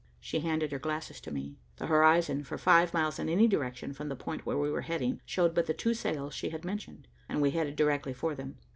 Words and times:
She 0.19 0.39
handed 0.39 0.71
her 0.71 0.79
glasses 0.79 1.21
to 1.21 1.31
me. 1.31 1.59
The 1.75 1.85
horizon, 1.85 2.43
for 2.43 2.57
five 2.57 2.91
miles 2.91 3.19
in 3.19 3.29
any 3.29 3.47
direction 3.47 3.93
from 3.93 4.09
the 4.09 4.15
point 4.15 4.47
where 4.47 4.57
we 4.57 4.71
were 4.71 4.81
heading, 4.81 5.21
showed 5.27 5.53
but 5.53 5.67
the 5.67 5.75
two 5.75 5.93
sails 5.93 6.33
she 6.33 6.49
had 6.49 6.65
mentioned, 6.65 7.07
and 7.29 7.39
we 7.39 7.51
headed 7.51 7.75
directly 7.75 8.11
for 8.13 8.33
them. 8.33 8.57